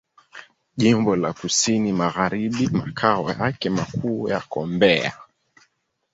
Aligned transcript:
Jimbo 0.77 1.15
la 1.15 1.33
Kusini 1.33 1.93
Magharibi 1.93 2.67
Makao 2.67 3.29
yake 3.31 3.69
makuu 3.69 4.29
yako 4.29 4.65
Mbeya. 4.67 5.13